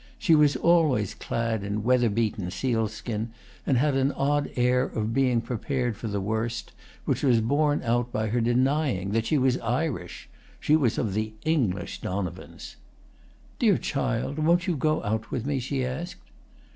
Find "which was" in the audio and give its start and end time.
7.05-7.39